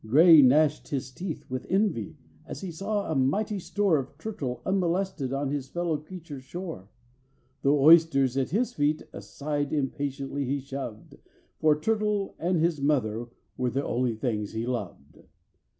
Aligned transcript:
GRAY 0.07 0.41
gnashed 0.41 0.87
his 0.87 1.11
teeth 1.11 1.45
with 1.47 1.67
envy 1.69 2.17
as 2.47 2.61
he 2.61 2.71
saw 2.71 3.11
a 3.11 3.15
mighty 3.15 3.59
store 3.59 3.99
Of 3.99 4.17
turtle 4.17 4.63
unmolested 4.65 5.31
on 5.31 5.51
his 5.51 5.67
fellow 5.69 5.97
creature's 5.97 6.43
shore. 6.43 6.89
The 7.61 7.69
oysters 7.71 8.35
at 8.35 8.49
his 8.49 8.73
feet 8.73 9.03
aside 9.13 9.71
impatiently 9.71 10.43
he 10.43 10.59
shoved, 10.59 11.17
For 11.59 11.79
turtle 11.79 12.33
and 12.39 12.57
his 12.59 12.81
mother 12.81 13.27
were 13.57 13.69
the 13.69 13.85
only 13.85 14.15
things 14.15 14.53
he 14.53 14.65
loved. 14.65 15.19